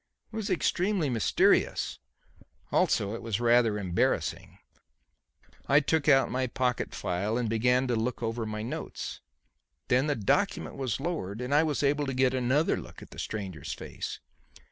It 0.33 0.35
was 0.35 0.49
extremely 0.49 1.11
mysterious. 1.11 1.99
Also, 2.71 3.13
it 3.13 3.21
was 3.21 3.39
rather 3.39 3.77
embarrassing. 3.77 4.57
I 5.67 5.79
took 5.79 6.09
out 6.09 6.31
my 6.31 6.47
pocket 6.47 6.95
file 6.95 7.37
and 7.37 7.47
began 7.47 7.85
to 7.85 7.95
look 7.95 8.23
over 8.23 8.47
my 8.47 8.63
notes. 8.63 9.21
Then 9.89 10.07
the 10.07 10.15
document 10.15 10.75
was 10.75 10.99
lowered 10.99 11.39
and 11.39 11.53
I 11.53 11.61
was 11.61 11.83
able 11.83 12.07
to 12.07 12.15
get 12.15 12.33
another 12.33 12.77
look 12.77 13.03
at 13.03 13.11
the 13.11 13.19
stranger's 13.19 13.73
face. 13.73 14.19